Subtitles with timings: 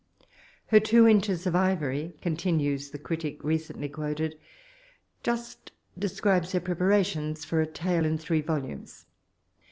[0.37, 4.35] '* Her two inches of ivory," continues the critic re* oently quoted,
[5.23, 9.05] *'ju8t describes her preparations (br a tale in three vol umes.